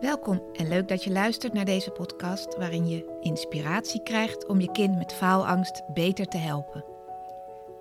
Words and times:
Welkom 0.00 0.42
en 0.52 0.68
leuk 0.68 0.88
dat 0.88 1.04
je 1.04 1.10
luistert 1.10 1.52
naar 1.52 1.64
deze 1.64 1.90
podcast 1.90 2.56
waarin 2.56 2.88
je 2.88 3.18
inspiratie 3.20 4.02
krijgt 4.02 4.46
om 4.46 4.60
je 4.60 4.72
kind 4.72 4.96
met 4.96 5.12
faalangst 5.12 5.82
beter 5.94 6.26
te 6.26 6.36
helpen. 6.36 6.84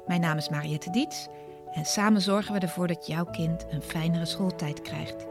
Mijn 0.08 0.22
naam 0.22 0.38
is 0.38 0.50
Mariette 0.50 0.90
Diets 0.90 1.28
en 1.72 1.86
samen 1.86 2.22
zorgen 2.22 2.54
we 2.54 2.60
ervoor 2.60 2.88
dat 2.88 3.08
jouw 3.08 3.26
kind 3.26 3.66
een 3.70 3.82
fijnere 3.82 4.26
schooltijd 4.26 4.82
krijgt. 4.82 5.26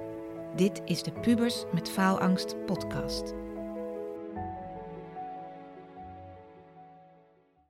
Dit 0.57 0.81
is 0.85 1.03
de 1.03 1.13
Pubers 1.13 1.65
met 1.73 1.91
Faalangst 1.91 2.65
podcast. 2.67 3.35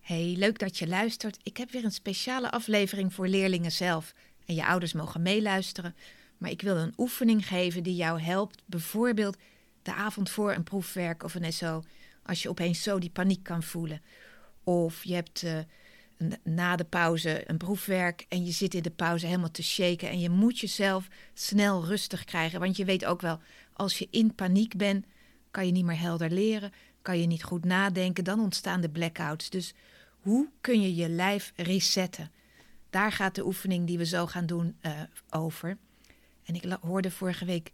Hey, 0.00 0.34
leuk 0.36 0.58
dat 0.58 0.78
je 0.78 0.88
luistert. 0.88 1.38
Ik 1.42 1.56
heb 1.56 1.70
weer 1.70 1.84
een 1.84 1.90
speciale 1.92 2.50
aflevering 2.50 3.14
voor 3.14 3.28
leerlingen 3.28 3.72
zelf. 3.72 4.12
En 4.46 4.54
je 4.54 4.66
ouders 4.66 4.92
mogen 4.92 5.22
meeluisteren. 5.22 5.94
Maar 6.38 6.50
ik 6.50 6.62
wil 6.62 6.76
een 6.76 6.94
oefening 6.96 7.46
geven 7.46 7.82
die 7.82 7.94
jou 7.94 8.20
helpt. 8.20 8.62
Bijvoorbeeld 8.66 9.36
de 9.82 9.94
avond 9.94 10.30
voor 10.30 10.54
een 10.54 10.62
proefwerk 10.62 11.22
of 11.22 11.34
een 11.34 11.52
SO. 11.52 11.82
Als 12.22 12.42
je 12.42 12.48
opeens 12.48 12.82
zo 12.82 12.98
die 12.98 13.10
paniek 13.10 13.42
kan 13.42 13.62
voelen. 13.62 14.02
Of 14.64 15.04
je 15.04 15.14
hebt 15.14 15.42
uh, 15.42 15.58
na 16.42 16.76
de 16.76 16.84
pauze 16.84 17.50
een 17.50 17.56
proefwerk 17.56 18.26
en 18.28 18.44
je 18.44 18.52
zit 18.52 18.74
in 18.74 18.82
de 18.82 18.90
pauze 18.90 19.26
helemaal 19.26 19.50
te 19.50 19.62
shaken. 19.62 20.08
En 20.08 20.20
je 20.20 20.30
moet 20.30 20.58
jezelf 20.58 21.08
snel 21.34 21.84
rustig 21.84 22.24
krijgen. 22.24 22.60
Want 22.60 22.76
je 22.76 22.84
weet 22.84 23.04
ook 23.04 23.20
wel, 23.20 23.40
als 23.72 23.98
je 23.98 24.08
in 24.10 24.34
paniek 24.34 24.76
bent, 24.76 25.06
kan 25.50 25.66
je 25.66 25.72
niet 25.72 25.84
meer 25.84 26.00
helder 26.00 26.30
leren. 26.30 26.72
Kan 27.02 27.20
je 27.20 27.26
niet 27.26 27.44
goed 27.44 27.64
nadenken. 27.64 28.24
Dan 28.24 28.40
ontstaan 28.40 28.80
de 28.80 28.90
blackouts. 28.90 29.50
Dus 29.50 29.74
hoe 30.20 30.48
kun 30.60 30.82
je 30.82 30.94
je 30.94 31.08
lijf 31.08 31.52
resetten? 31.56 32.30
Daar 32.90 33.12
gaat 33.12 33.34
de 33.34 33.46
oefening 33.46 33.86
die 33.86 33.98
we 33.98 34.04
zo 34.04 34.26
gaan 34.26 34.46
doen 34.46 34.76
uh, 34.82 34.92
over. 35.30 35.76
En 36.46 36.54
ik 36.54 36.76
hoorde 36.80 37.10
vorige 37.10 37.44
week 37.44 37.72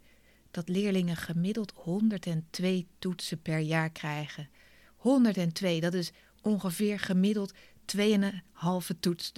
dat 0.51 0.69
leerlingen 0.69 1.15
gemiddeld 1.15 1.73
102 1.75 2.87
toetsen 2.99 3.41
per 3.41 3.59
jaar 3.59 3.89
krijgen. 3.89 4.49
102, 4.95 5.79
dat 5.79 5.93
is 5.93 6.11
ongeveer 6.41 6.99
gemiddeld 6.99 7.53
2,5 7.85 8.99
toets, 8.99 9.31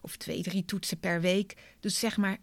of 0.00 0.16
2, 0.16 0.42
3 0.42 0.64
toetsen 0.64 0.98
per 0.98 1.20
week. 1.20 1.56
Dus 1.80 1.98
zeg 1.98 2.16
maar, 2.16 2.38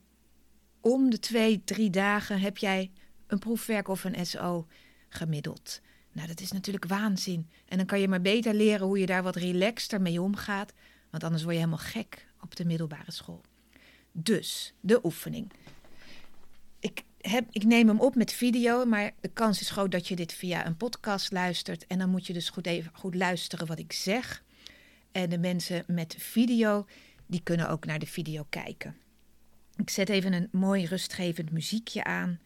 om 0.82 1.10
de 1.10 1.20
2, 1.20 1.64
3 1.64 1.90
dagen 1.90 2.40
heb 2.40 2.58
jij 2.58 2.92
een 3.28 3.40
proefwerk 3.40 3.88
of 3.88 4.04
een 4.04 4.26
SO 4.26 4.68
gemiddeld. 5.10 5.82
Nou, 6.12 6.28
dat 6.28 6.40
is 6.40 6.52
natuurlijk 6.52 6.86
waanzin. 6.86 7.50
En 7.66 7.78
dan 7.78 7.86
kan 7.86 8.00
je 8.00 8.08
maar 8.08 8.22
beter 8.22 8.54
leren 8.54 8.88
hoe 8.88 9.00
je 9.00 9.06
daar 9.06 9.24
wat 9.24 9.36
relaxter 9.36 10.02
mee 10.02 10.22
omgaat, 10.22 10.74
want 11.10 11.24
anders 11.24 11.44
word 11.44 11.56
je 11.56 11.62
helemaal 11.62 11.86
gek 11.86 12.28
op 12.42 12.56
de 12.56 12.66
middelbare 12.66 13.12
school. 13.12 13.42
Dus, 14.12 14.74
de 14.80 15.00
oefening. 15.04 15.52
Heb, 17.30 17.48
ik 17.52 17.64
neem 17.64 17.88
hem 17.88 18.00
op 18.00 18.16
met 18.16 18.32
video, 18.32 18.86
maar 18.86 19.12
de 19.22 19.28
kans 19.28 19.62
is 19.62 19.70
groot 19.70 19.92
dat 19.92 20.08
je 20.08 20.16
dit 20.16 20.34
via 20.34 20.66
een 20.66 20.78
podcast 20.78 21.32
luistert. 21.32 21.88
En 21.88 21.98
dan 21.98 22.10
moet 22.10 22.28
je 22.28 22.34
dus 22.34 22.50
goed, 22.50 22.66
even, 22.66 22.92
goed 22.94 23.16
luisteren 23.16 23.68
wat 23.68 23.80
ik 23.80 23.94
zeg. 23.94 24.44
En 25.12 25.30
de 25.30 25.38
mensen 25.38 25.84
met 25.88 26.16
video, 26.18 26.86
die 27.26 27.42
kunnen 27.44 27.70
ook 27.70 27.86
naar 27.86 28.00
de 28.00 28.06
video 28.06 28.46
kijken. 28.50 28.98
Ik 29.76 29.90
zet 29.90 30.10
even 30.10 30.34
een 30.34 30.50
mooi 30.52 30.86
rustgevend 30.86 31.52
muziekje 31.52 32.04
aan, 32.04 32.40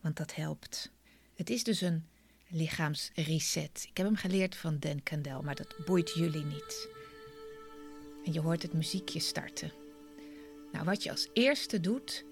want 0.00 0.16
dat 0.16 0.34
helpt. 0.34 0.92
Het 1.34 1.50
is 1.50 1.64
dus 1.64 1.80
een 1.80 2.04
lichaamsreset. 2.48 3.86
Ik 3.88 3.96
heb 3.96 4.06
hem 4.06 4.16
geleerd 4.16 4.56
van 4.56 4.78
Dan 4.78 5.02
Kandel, 5.02 5.42
maar 5.42 5.54
dat 5.54 5.74
boeit 5.84 6.14
jullie 6.14 6.44
niet. 6.44 6.88
En 8.24 8.32
je 8.32 8.40
hoort 8.40 8.62
het 8.62 8.72
muziekje 8.72 9.20
starten. 9.20 9.72
Nou, 10.72 10.84
wat 10.84 11.02
je 11.02 11.10
als 11.10 11.28
eerste 11.32 11.80
doet, 11.80 12.24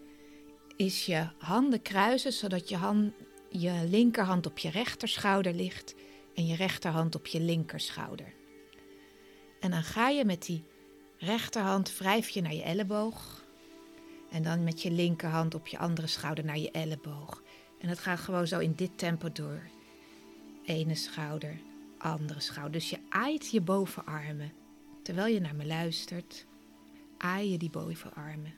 is 0.76 1.06
je 1.06 1.28
handen 1.38 1.82
kruisen 1.82 2.32
zodat 2.32 2.68
je, 2.68 2.76
hand, 2.76 3.12
je 3.48 3.84
linkerhand 3.88 4.46
op 4.46 4.58
je 4.58 4.70
rechterschouder 4.70 5.54
ligt 5.54 5.94
en 6.34 6.46
je 6.46 6.56
rechterhand 6.56 7.14
op 7.14 7.27
je 7.27 7.40
linkerschouder. 7.40 8.32
En 9.60 9.70
dan 9.70 9.82
ga 9.82 10.08
je 10.08 10.24
met 10.24 10.42
die 10.42 10.64
rechterhand 11.18 11.98
wrijf 11.98 12.28
je 12.28 12.40
naar 12.40 12.55
je 12.55 12.62
elleboog. 12.62 13.45
En 14.30 14.42
dan 14.42 14.64
met 14.64 14.83
je 14.83 14.90
linkerhand 14.90 15.55
op 15.55 15.67
je 15.67 15.78
andere 15.78 16.06
schouder 16.06 16.45
naar 16.45 16.58
je 16.58 16.70
elleboog. 16.70 17.42
En 17.80 17.89
dat 17.89 17.98
gaat 17.98 18.20
gewoon 18.20 18.46
zo 18.46 18.58
in 18.58 18.72
dit 18.77 18.98
tempo 18.98 19.33
door. 19.33 19.62
Ene 20.64 20.95
schouder, 20.95 21.61
andere 21.98 22.40
schouder. 22.40 22.72
Dus 22.72 22.90
je 22.90 22.98
aait 23.08 23.50
je 23.50 23.61
bovenarmen. 23.61 24.52
Terwijl 25.02 25.34
je 25.34 25.40
naar 25.40 25.55
me 25.55 25.66
luistert, 25.66 26.46
aai 27.18 27.50
je 27.50 27.58
die 27.58 27.70
bovenarmen. 27.70 28.55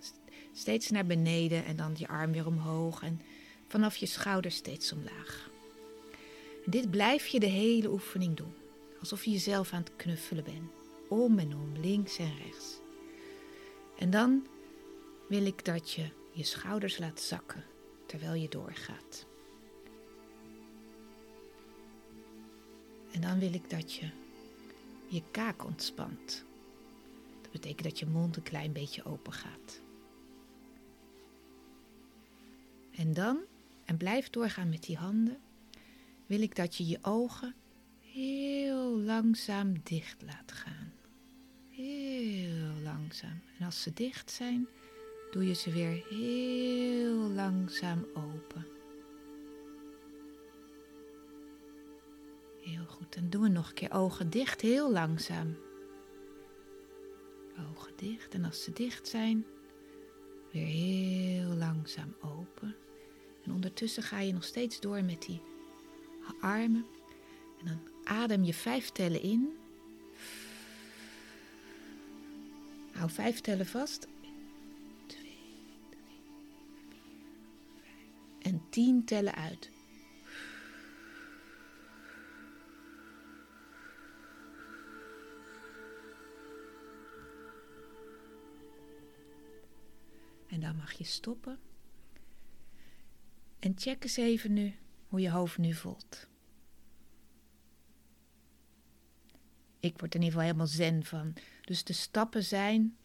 Steeds 0.52 0.90
naar 0.90 1.06
beneden 1.06 1.64
en 1.64 1.76
dan 1.76 1.94
je 1.96 2.08
arm 2.08 2.32
weer 2.32 2.46
omhoog 2.46 3.02
en 3.02 3.20
vanaf 3.66 3.96
je 3.96 4.06
schouder 4.06 4.50
steeds 4.50 4.92
omlaag. 4.92 5.50
Dit 6.66 6.90
blijf 6.90 7.26
je 7.26 7.40
de 7.40 7.46
hele 7.46 7.90
oefening 7.90 8.36
doen, 8.36 8.54
alsof 9.00 9.24
je 9.24 9.30
jezelf 9.30 9.72
aan 9.72 9.82
het 9.82 9.96
knuffelen 9.96 10.44
bent. 10.44 10.70
Om 11.08 11.38
en 11.38 11.54
om, 11.54 11.72
links 11.80 12.18
en 12.18 12.36
rechts. 12.44 12.80
En 13.98 14.10
dan 14.10 14.46
wil 15.28 15.46
ik 15.46 15.64
dat 15.64 15.90
je 15.90 16.08
je 16.32 16.44
schouders 16.44 16.98
laat 16.98 17.20
zakken 17.20 17.64
terwijl 18.06 18.34
je 18.34 18.48
doorgaat. 18.48 19.26
En 23.12 23.20
dan 23.20 23.38
wil 23.38 23.54
ik 23.54 23.70
dat 23.70 23.94
je 23.94 24.10
je 25.06 25.22
kaak 25.30 25.64
ontspant. 25.64 26.44
Dat 27.42 27.50
betekent 27.50 27.82
dat 27.82 27.98
je 27.98 28.06
mond 28.06 28.36
een 28.36 28.42
klein 28.42 28.72
beetje 28.72 29.04
open 29.04 29.32
gaat. 29.32 29.80
En 33.02 33.12
dan, 33.12 33.40
en 33.84 33.96
blijf 33.96 34.30
doorgaan 34.30 34.68
met 34.68 34.82
die 34.82 34.96
handen, 34.96 35.38
wil 36.26 36.40
ik 36.40 36.56
dat 36.56 36.76
je 36.76 36.86
je 36.86 36.98
ogen 37.02 37.54
heel 38.00 38.98
langzaam 38.98 39.74
dicht 39.82 40.22
laat 40.22 40.52
gaan. 40.52 40.92
Heel 41.70 42.80
langzaam. 42.82 43.40
En 43.58 43.64
als 43.64 43.82
ze 43.82 43.92
dicht 43.92 44.30
zijn, 44.30 44.68
doe 45.30 45.46
je 45.46 45.54
ze 45.54 45.70
weer 45.70 46.04
heel 46.08 47.14
langzaam 47.14 48.06
open. 48.14 48.66
Heel 52.60 52.84
goed. 52.86 53.14
Dan 53.14 53.30
doen 53.30 53.42
we 53.42 53.48
nog 53.48 53.68
een 53.68 53.74
keer 53.74 53.92
ogen 53.92 54.30
dicht, 54.30 54.60
heel 54.60 54.92
langzaam. 54.92 55.56
Ogen 57.70 57.92
dicht. 57.96 58.34
En 58.34 58.44
als 58.44 58.62
ze 58.62 58.72
dicht 58.72 59.08
zijn, 59.08 59.46
weer 60.52 60.66
heel 60.66 61.56
langzaam 61.56 62.14
open. 62.20 62.76
En 63.44 63.52
ondertussen 63.52 64.02
ga 64.02 64.20
je 64.20 64.32
nog 64.32 64.44
steeds 64.44 64.80
door 64.80 65.04
met 65.04 65.22
die 65.22 65.40
armen. 66.40 66.86
En 67.58 67.66
dan 67.66 67.78
adem 68.04 68.44
je 68.44 68.54
vijf 68.54 68.90
tellen 68.90 69.22
in. 69.22 69.56
Hou 72.92 73.10
vijf 73.10 73.40
tellen 73.40 73.66
vast. 73.66 74.06
Twee, 75.06 75.20
drie, 75.88 76.00
vier, 76.06 77.80
vijf. 77.80 78.52
En 78.52 78.62
tien 78.70 79.04
tellen 79.04 79.34
uit. 79.34 79.70
En 90.48 90.60
dan 90.60 90.76
mag 90.76 90.92
je 90.92 91.04
stoppen. 91.04 91.71
En 93.62 93.72
check 93.76 94.02
eens 94.02 94.16
even 94.16 94.52
nu 94.52 94.74
hoe 95.08 95.20
je 95.20 95.30
hoofd 95.30 95.58
nu 95.58 95.72
voelt. 95.72 96.26
Ik 99.80 99.98
word 99.98 100.14
er 100.14 100.20
in 100.20 100.26
ieder 100.26 100.40
geval 100.40 100.40
helemaal 100.40 100.66
zen 100.66 101.04
van. 101.04 101.34
Dus 101.60 101.84
de 101.84 101.92
stappen 101.92 102.44
zijn 102.44 102.96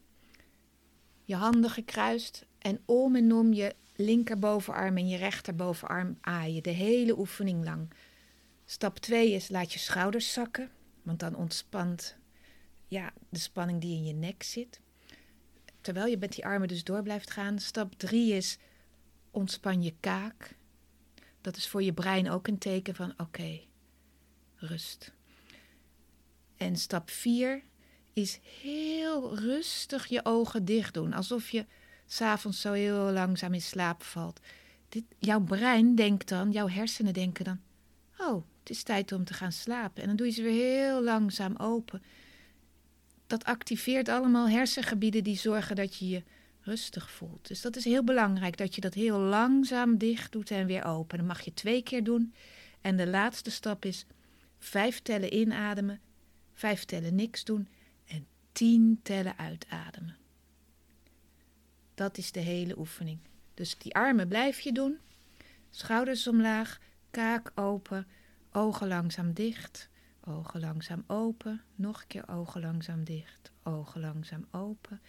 je 1.24 1.34
handen 1.34 1.70
gekruist 1.70 2.46
en 2.58 2.80
om 2.84 3.16
en 3.16 3.32
om 3.32 3.52
je 3.52 3.74
linkerbovenarm 3.96 4.96
en 4.96 5.08
je 5.08 5.16
rechterbovenarm 5.16 6.18
aaien. 6.20 6.62
De 6.62 6.70
hele 6.70 7.18
oefening 7.18 7.64
lang. 7.64 7.90
Stap 8.64 8.98
2 8.98 9.32
is 9.32 9.48
laat 9.48 9.72
je 9.72 9.78
schouders 9.78 10.32
zakken, 10.32 10.70
want 11.02 11.20
dan 11.20 11.34
ontspant 11.34 12.16
ja, 12.88 13.12
de 13.28 13.38
spanning 13.38 13.80
die 13.80 13.96
in 13.96 14.04
je 14.04 14.14
nek 14.14 14.42
zit. 14.42 14.80
Terwijl 15.80 16.06
je 16.06 16.18
met 16.18 16.32
die 16.32 16.44
armen 16.44 16.68
dus 16.68 16.84
door 16.84 17.02
blijft 17.02 17.30
gaan. 17.30 17.58
Stap 17.58 17.94
3 17.94 18.32
is 18.32 18.58
ontspan 19.38 19.82
je 19.82 19.94
kaak. 20.00 20.56
Dat 21.40 21.56
is 21.56 21.68
voor 21.68 21.82
je 21.82 21.92
brein 21.92 22.30
ook 22.30 22.46
een 22.46 22.58
teken 22.58 22.94
van 22.94 23.14
oké, 23.16 23.60
rust. 24.56 25.12
En 26.56 26.76
stap 26.76 27.10
4 27.10 27.62
is 28.12 28.40
heel 28.62 29.38
rustig 29.38 30.06
je 30.06 30.24
ogen 30.24 30.64
dicht 30.64 30.94
doen, 30.94 31.12
alsof 31.12 31.50
je 31.50 31.66
s'avonds 32.06 32.60
zo 32.60 32.72
heel 32.72 33.12
langzaam 33.12 33.54
in 33.54 33.62
slaap 33.62 34.02
valt. 34.02 34.40
Dit, 34.88 35.04
jouw 35.18 35.40
brein 35.40 35.94
denkt 35.94 36.28
dan, 36.28 36.50
jouw 36.50 36.68
hersenen 36.68 37.12
denken 37.12 37.44
dan: 37.44 37.60
Oh, 38.18 38.44
het 38.60 38.70
is 38.70 38.82
tijd 38.82 39.12
om 39.12 39.24
te 39.24 39.34
gaan 39.34 39.52
slapen. 39.52 40.02
En 40.02 40.08
dan 40.08 40.16
doe 40.16 40.26
je 40.26 40.32
ze 40.32 40.42
weer 40.42 40.82
heel 40.82 41.02
langzaam 41.02 41.56
open. 41.56 42.02
Dat 43.26 43.44
activeert 43.44 44.08
allemaal 44.08 44.48
hersengebieden 44.48 45.24
die 45.24 45.36
zorgen 45.36 45.76
dat 45.76 45.96
je 45.96 46.08
je 46.08 46.22
rustig 46.68 47.10
voelt. 47.10 47.48
Dus 47.48 47.60
dat 47.60 47.76
is 47.76 47.84
heel 47.84 48.04
belangrijk, 48.04 48.56
dat 48.56 48.74
je 48.74 48.80
dat 48.80 48.94
heel 48.94 49.18
langzaam 49.18 49.98
dicht 49.98 50.32
doet 50.32 50.50
en 50.50 50.66
weer 50.66 50.84
open. 50.84 51.18
Dat 51.18 51.26
mag 51.26 51.40
je 51.40 51.54
twee 51.54 51.82
keer 51.82 52.04
doen. 52.04 52.34
En 52.80 52.96
de 52.96 53.06
laatste 53.06 53.50
stap 53.50 53.84
is 53.84 54.06
vijf 54.58 55.00
tellen 55.02 55.34
inademen, 55.34 56.00
vijf 56.54 56.84
tellen 56.84 57.14
niks 57.14 57.44
doen 57.44 57.68
en 58.06 58.26
tien 58.52 59.00
tellen 59.02 59.38
uitademen. 59.38 60.16
Dat 61.94 62.18
is 62.18 62.32
de 62.32 62.40
hele 62.40 62.78
oefening. 62.78 63.18
Dus 63.54 63.78
die 63.78 63.94
armen 63.94 64.28
blijf 64.28 64.60
je 64.60 64.72
doen. 64.72 64.98
Schouders 65.70 66.26
omlaag, 66.26 66.78
kaak 67.10 67.52
open, 67.54 68.06
ogen 68.52 68.88
langzaam 68.88 69.32
dicht, 69.32 69.88
ogen 70.24 70.60
langzaam 70.60 71.04
open, 71.06 71.62
nog 71.74 72.00
een 72.00 72.06
keer 72.06 72.28
ogen 72.28 72.60
langzaam 72.60 73.04
dicht, 73.04 73.52
ogen 73.62 74.00
langzaam 74.00 74.46
open. 74.50 75.00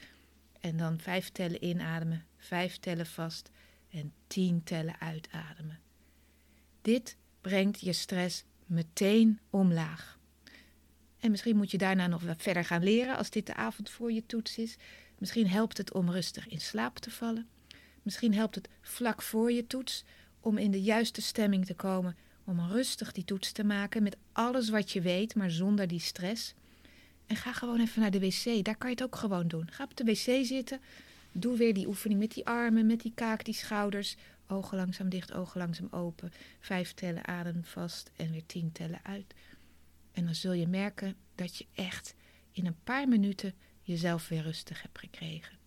En 0.59 0.77
dan 0.77 0.99
vijf 0.99 1.29
tellen 1.29 1.65
inademen, 1.65 2.25
vijf 2.37 2.77
tellen 2.77 3.05
vast 3.05 3.49
en 3.89 4.13
tien 4.27 4.63
tellen 4.63 4.99
uitademen. 4.99 5.79
Dit 6.81 7.17
brengt 7.41 7.79
je 7.79 7.93
stress 7.93 8.43
meteen 8.65 9.39
omlaag. 9.49 10.19
En 11.19 11.31
misschien 11.31 11.57
moet 11.57 11.71
je 11.71 11.77
daarna 11.77 12.07
nog 12.07 12.23
wat 12.23 12.41
verder 12.41 12.65
gaan 12.65 12.83
leren 12.83 13.17
als 13.17 13.29
dit 13.29 13.45
de 13.45 13.55
avond 13.55 13.89
voor 13.89 14.11
je 14.11 14.25
toets 14.25 14.57
is. 14.57 14.77
Misschien 15.17 15.47
helpt 15.47 15.77
het 15.77 15.93
om 15.93 16.09
rustig 16.09 16.47
in 16.47 16.61
slaap 16.61 16.99
te 16.99 17.11
vallen. 17.11 17.47
Misschien 18.01 18.33
helpt 18.33 18.55
het 18.55 18.69
vlak 18.81 19.21
voor 19.21 19.51
je 19.51 19.67
toets 19.67 20.03
om 20.39 20.57
in 20.57 20.71
de 20.71 20.81
juiste 20.81 21.21
stemming 21.21 21.65
te 21.65 21.73
komen 21.73 22.17
om 22.43 22.59
rustig 22.59 23.11
die 23.11 23.25
toets 23.25 23.51
te 23.51 23.63
maken 23.63 24.03
met 24.03 24.17
alles 24.31 24.69
wat 24.69 24.91
je 24.91 25.01
weet, 25.01 25.35
maar 25.35 25.51
zonder 25.51 25.87
die 25.87 25.99
stress. 25.99 26.53
En 27.29 27.35
ga 27.35 27.53
gewoon 27.53 27.79
even 27.79 28.01
naar 28.01 28.11
de 28.11 28.19
wc, 28.19 28.65
daar 28.65 28.77
kan 28.77 28.89
je 28.89 28.95
het 28.95 29.03
ook 29.03 29.15
gewoon 29.15 29.47
doen. 29.47 29.71
Ga 29.71 29.83
op 29.83 29.97
de 29.97 30.03
wc 30.03 30.45
zitten, 30.45 30.79
doe 31.31 31.57
weer 31.57 31.73
die 31.73 31.87
oefening 31.87 32.19
met 32.19 32.33
die 32.33 32.45
armen, 32.45 32.85
met 32.85 33.01
die 33.01 33.11
kaak, 33.15 33.45
die 33.45 33.53
schouders. 33.53 34.15
Ogen 34.47 34.77
langzaam 34.77 35.09
dicht, 35.09 35.33
ogen 35.33 35.59
langzaam 35.59 35.87
open. 35.91 36.31
Vijf 36.59 36.93
tellen 36.93 37.27
adem 37.27 37.63
vast 37.63 38.11
en 38.15 38.31
weer 38.31 38.45
tien 38.45 38.71
tellen 38.71 38.99
uit. 39.03 39.33
En 40.11 40.25
dan 40.25 40.35
zul 40.35 40.51
je 40.51 40.67
merken 40.67 41.15
dat 41.35 41.57
je 41.57 41.65
echt 41.73 42.15
in 42.51 42.65
een 42.65 42.83
paar 42.83 43.07
minuten 43.07 43.53
jezelf 43.81 44.27
weer 44.27 44.41
rustig 44.41 44.81
hebt 44.81 44.99
gekregen. 44.99 45.57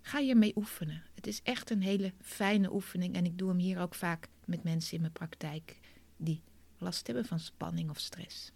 Ga 0.00 0.18
hiermee 0.18 0.56
oefenen. 0.56 1.02
Het 1.14 1.26
is 1.26 1.40
echt 1.42 1.70
een 1.70 1.82
hele 1.82 2.12
fijne 2.20 2.72
oefening 2.72 3.14
en 3.14 3.24
ik 3.24 3.38
doe 3.38 3.48
hem 3.48 3.58
hier 3.58 3.80
ook 3.80 3.94
vaak 3.94 4.28
met 4.44 4.62
mensen 4.62 4.94
in 4.94 5.00
mijn 5.00 5.12
praktijk 5.12 5.78
die 6.16 6.40
last 6.78 7.06
hebben 7.06 7.24
van 7.24 7.40
spanning 7.40 7.90
of 7.90 7.98
stress. 7.98 8.52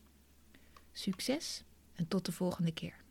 Succes 0.93 1.65
en 1.97 2.09
tot 2.09 2.25
de 2.25 2.33
volgende 2.33 2.73
keer. 2.73 3.05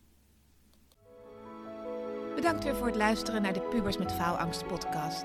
Bedankt 2.36 2.64
weer 2.64 2.76
voor 2.76 2.88
het 2.88 2.96
luisteren 2.96 3.42
naar 3.42 3.54
de 3.54 3.62
Pubers 3.62 3.98
met 3.98 4.12
Faalangst 4.12 4.68
podcast. 4.68 5.24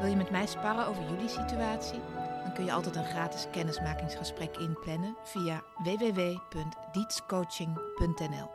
Wil 0.00 0.08
je 0.08 0.16
met 0.16 0.30
mij 0.30 0.46
sparren 0.46 0.86
over 0.86 1.10
jullie 1.10 1.28
situatie? 1.28 2.00
Dan 2.42 2.52
kun 2.54 2.64
je 2.64 2.72
altijd 2.72 2.96
een 2.96 3.04
gratis 3.04 3.46
kennismakingsgesprek 3.50 4.56
inplannen 4.56 5.16
via 5.24 5.62
www.dietscoaching.nl. 5.82 8.50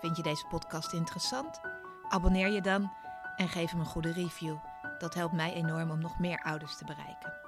Vind 0.00 0.16
je 0.16 0.22
deze 0.22 0.46
podcast 0.46 0.92
interessant? 0.92 1.60
Abonneer 2.08 2.48
je 2.48 2.60
dan 2.60 2.92
en 3.36 3.48
geef 3.48 3.70
hem 3.70 3.80
een 3.80 3.86
goede 3.86 4.12
review. 4.12 4.56
Dat 4.98 5.14
helpt 5.14 5.34
mij 5.34 5.52
enorm 5.52 5.90
om 5.90 5.98
nog 5.98 6.18
meer 6.18 6.42
ouders 6.42 6.76
te 6.76 6.84
bereiken. 6.84 7.43